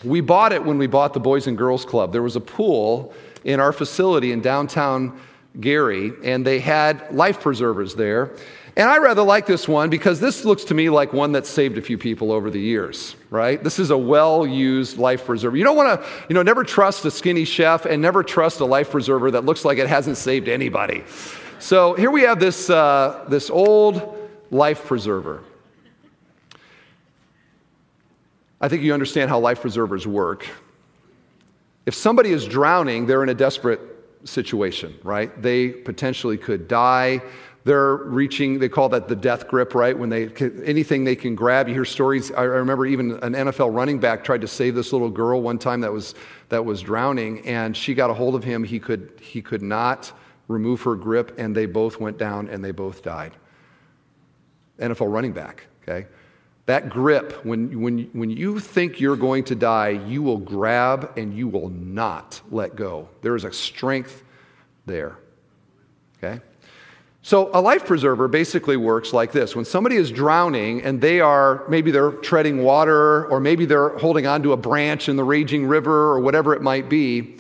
[0.03, 2.11] We bought it when we bought the Boys and Girls Club.
[2.11, 3.13] There was a pool
[3.45, 5.21] in our facility in downtown
[5.61, 8.35] Gary, and they had life preservers there.
[8.77, 11.77] And I rather like this one because this looks to me like one that saved
[11.77, 13.63] a few people over the years, right?
[13.63, 15.57] This is a well used life preserver.
[15.57, 18.65] You don't want to, you know, never trust a skinny chef and never trust a
[18.65, 21.05] life preserver that looks like it hasn't saved anybody.
[21.59, 24.17] So here we have this, uh, this old
[24.51, 25.43] life preserver.
[28.61, 30.47] I think you understand how life preservers work.
[31.87, 33.81] If somebody is drowning, they're in a desperate
[34.25, 35.41] situation, right?
[35.41, 37.23] They potentially could die.
[37.65, 39.97] They're reaching, they call that the death grip, right?
[39.97, 40.29] When they,
[40.65, 41.69] anything they can grab.
[41.69, 42.33] You hear stories.
[42.33, 45.83] I remember even an NFL running back tried to save this little girl one time
[45.83, 46.15] that was,
[46.49, 48.65] that was drowning, and she got a hold of him.
[48.65, 50.11] He could, he could not
[50.49, 53.33] remove her grip, and they both went down and they both died.
[54.79, 56.07] NFL running back, okay?
[56.67, 61.37] That grip, when, when, when you think you're going to die, you will grab and
[61.37, 63.09] you will not let go.
[63.23, 64.23] There is a strength
[64.87, 65.19] there.
[66.19, 66.41] Okay?
[67.23, 69.55] So a life preserver basically works like this.
[69.55, 74.27] When somebody is drowning and they are, maybe they're treading water or maybe they're holding
[74.27, 77.37] onto a branch in the raging river or whatever it might be,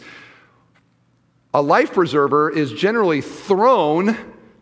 [1.55, 4.16] a life preserver is generally thrown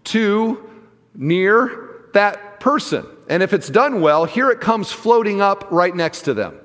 [0.04, 0.70] to
[1.14, 3.04] near that person.
[3.28, 6.58] And if it's done well, here it comes floating up right next to them.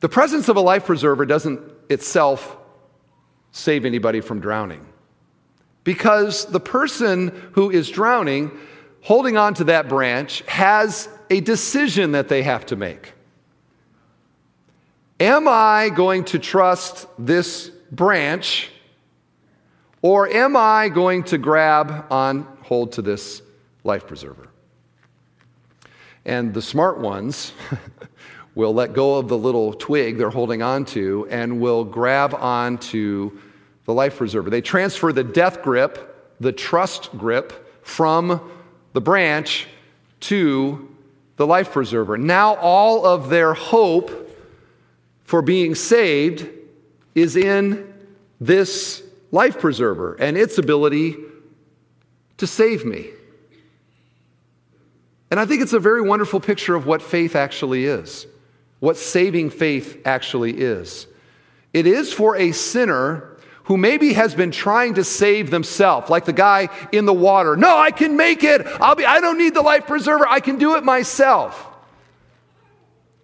[0.00, 2.56] The presence of a life preserver doesn't itself
[3.52, 4.84] save anybody from drowning.
[5.84, 8.52] Because the person who is drowning,
[9.00, 13.14] holding on to that branch, has a decision that they have to make.
[15.18, 18.70] Am I going to trust this branch,
[20.00, 23.42] or am I going to grab on, hold to this
[23.84, 24.48] life preserver.
[26.24, 27.52] And the smart ones
[28.54, 33.38] will let go of the little twig they're holding on to and will grab onto
[33.84, 34.50] the life preserver.
[34.50, 38.50] They transfer the death grip, the trust grip, from
[38.92, 39.66] the branch
[40.20, 40.88] to
[41.36, 42.16] the life preserver.
[42.16, 44.30] Now, all of their hope
[45.24, 46.48] for being saved
[47.14, 47.92] is in
[48.40, 51.16] this life preserver and its ability
[52.38, 53.10] to save me.
[55.30, 58.26] And I think it's a very wonderful picture of what faith actually is,
[58.80, 61.06] what saving faith actually is.
[61.72, 63.31] It is for a sinner
[63.64, 67.56] who maybe has been trying to save themselves, like the guy in the water.
[67.56, 68.66] No, I can make it.
[68.66, 70.26] I'll be, I don't need the life preserver.
[70.26, 71.68] I can do it myself.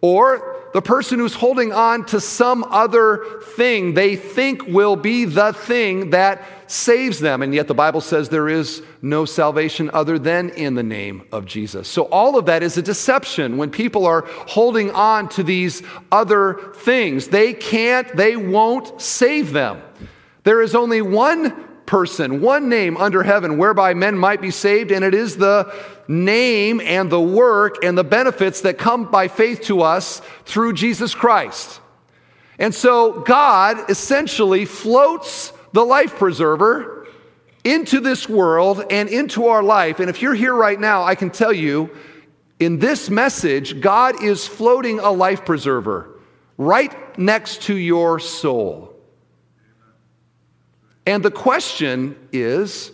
[0.00, 5.52] Or the person who's holding on to some other thing they think will be the
[5.52, 7.42] thing that saves them.
[7.42, 11.46] And yet the Bible says there is no salvation other than in the name of
[11.46, 11.88] Jesus.
[11.88, 15.82] So all of that is a deception when people are holding on to these
[16.12, 17.28] other things.
[17.28, 19.82] They can't, they won't save them.
[20.48, 21.50] There is only one
[21.84, 25.70] person, one name under heaven whereby men might be saved, and it is the
[26.08, 31.14] name and the work and the benefits that come by faith to us through Jesus
[31.14, 31.82] Christ.
[32.58, 37.06] And so God essentially floats the life preserver
[37.62, 40.00] into this world and into our life.
[40.00, 41.90] And if you're here right now, I can tell you
[42.58, 46.18] in this message, God is floating a life preserver
[46.56, 48.97] right next to your soul.
[51.08, 52.92] And the question is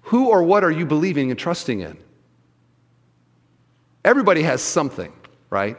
[0.00, 1.96] who or what are you believing and trusting in?
[4.04, 5.12] Everybody has something,
[5.50, 5.76] right?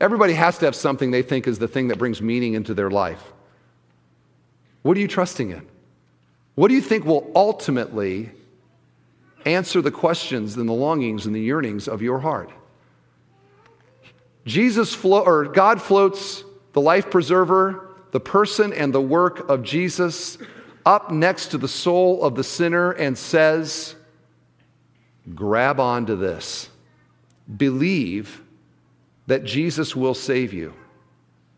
[0.00, 2.90] Everybody has to have something they think is the thing that brings meaning into their
[2.90, 3.22] life.
[4.80, 5.66] What are you trusting in?
[6.54, 8.30] What do you think will ultimately
[9.44, 12.50] answer the questions and the longings and the yearnings of your heart?
[14.46, 16.42] Jesus flo- or God floats
[16.72, 17.83] the life preserver,
[18.14, 20.38] the person and the work of Jesus
[20.86, 23.96] up next to the soul of the sinner and says,
[25.34, 26.68] Grab onto this.
[27.56, 28.40] Believe
[29.26, 30.74] that Jesus will save you.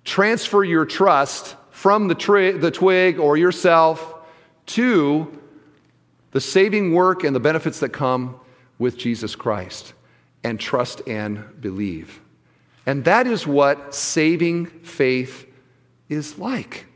[0.02, 4.14] Transfer your trust from the, tri- the twig or yourself
[4.64, 5.38] to
[6.30, 8.40] the saving work and the benefits that come
[8.78, 9.92] with Jesus Christ
[10.42, 12.18] and trust and believe.
[12.86, 15.45] And that is what saving faith
[16.09, 16.86] is like.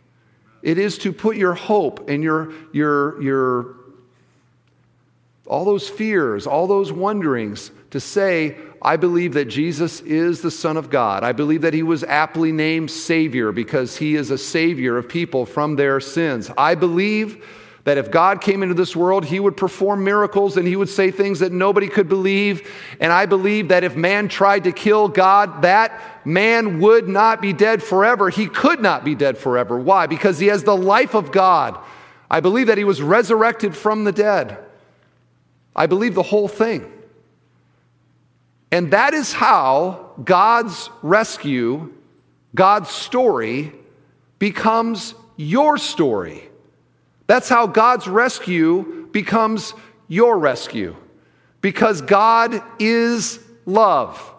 [0.63, 3.77] It is to put your hope and your, your, your,
[5.47, 10.77] all those fears, all those wonderings, to say, I believe that Jesus is the Son
[10.77, 11.25] of God.
[11.25, 15.45] I believe that he was aptly named Savior because he is a Savior of people
[15.45, 16.51] from their sins.
[16.57, 17.45] I believe
[17.91, 21.11] that if God came into this world, he would perform miracles and he would say
[21.11, 22.71] things that nobody could believe.
[23.01, 27.53] And I believe that if man tried to kill God, that man would not be
[27.53, 28.31] dead forever.
[28.31, 29.77] He could not be dead forever.
[29.77, 30.07] Why?
[30.07, 31.81] Because he has the life of God.
[32.31, 34.57] I believe that he was resurrected from the dead.
[35.75, 36.89] I believe the whole thing.
[38.71, 41.93] And that is how God's rescue,
[42.55, 43.73] God's story,
[44.39, 46.50] becomes your story.
[47.31, 49.73] That's how God's rescue becomes
[50.09, 50.97] your rescue.
[51.61, 54.35] Because God is love.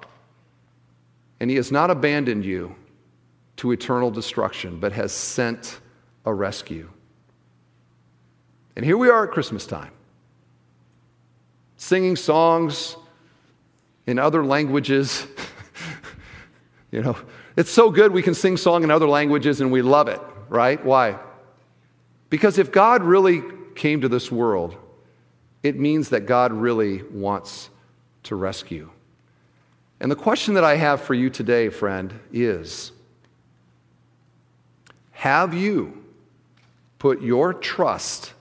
[1.40, 2.76] And He has not abandoned you
[3.56, 5.80] to eternal destruction, but has sent
[6.26, 6.90] a rescue.
[8.76, 9.94] And here we are at Christmas time,
[11.78, 12.98] singing songs
[14.06, 15.28] in other languages.
[16.92, 17.16] you know,
[17.56, 20.20] it's so good we can sing song in other languages and we love it,
[20.50, 20.84] right?
[20.84, 21.18] Why?
[22.32, 23.44] Because if God really
[23.76, 24.76] came to this world,
[25.62, 27.70] it means that God really wants
[28.24, 28.90] to rescue.
[30.00, 32.94] And the question that I have for you today, friend, is
[35.12, 36.04] Have you
[36.98, 38.34] put your trust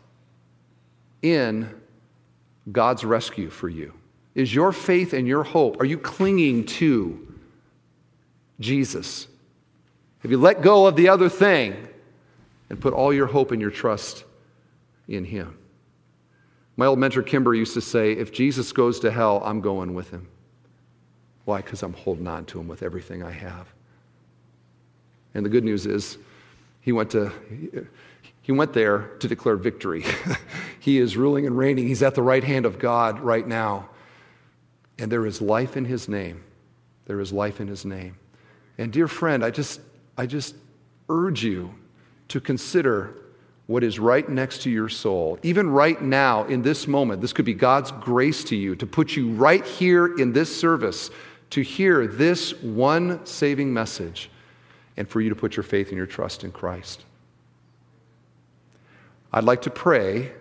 [1.21, 1.69] in
[2.71, 3.93] God's rescue for you?
[4.37, 7.35] Is your faith and your hope, are you clinging to
[8.61, 9.27] Jesus?
[10.21, 11.89] Have you let go of the other thing
[12.71, 14.25] and put all your hope and your trust
[15.07, 15.59] in Him.
[16.81, 20.11] My old mentor Kimber used to say, If Jesus goes to hell, I'm going with
[20.11, 20.29] him.
[21.45, 21.61] Why?
[21.61, 23.67] Because I'm holding on to him with everything I have.
[25.35, 26.17] And the good news is,
[26.81, 27.31] he went, to,
[28.41, 30.07] he went there to declare victory.
[30.81, 31.87] he is ruling and reigning.
[31.87, 33.91] He's at the right hand of God right now.
[34.99, 36.43] And there is life in his name.
[37.05, 38.17] There is life in his name.
[38.79, 39.83] And dear friend, I just,
[40.17, 40.55] I just
[41.11, 41.75] urge you
[42.31, 43.15] to consider
[43.67, 45.39] what is right next to your soul.
[45.43, 49.15] Even right now, in this moment, this could be God's grace to you to put
[49.15, 51.11] you right here in this service
[51.51, 54.31] to hear this one saving message
[54.97, 57.05] and for you to put your faith and your trust in Christ.
[59.33, 60.33] I'd like to pray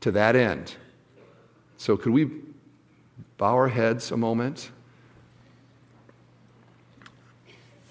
[0.00, 0.74] to that end.
[1.76, 2.30] So, could we
[3.36, 4.70] bow our heads a moment?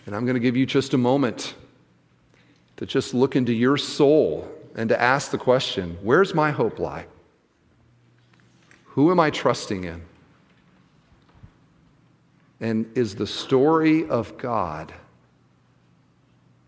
[0.05, 1.53] And I'm going to give you just a moment
[2.81, 7.05] to just look into your soul and to ask the question where's my hope lie?
[8.85, 10.01] Who am I trusting in?
[12.59, 14.91] And is the story of God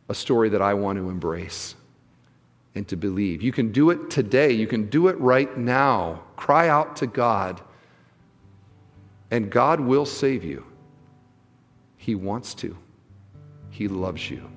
[0.08, 1.74] a story that I want to embrace
[2.76, 3.42] and to believe?
[3.42, 6.22] You can do it today, you can do it right now.
[6.36, 7.60] Cry out to God,
[9.32, 10.64] and God will save you.
[11.98, 12.78] He wants to,
[13.72, 14.53] He loves you.